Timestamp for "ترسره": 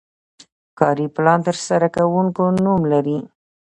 1.47-1.87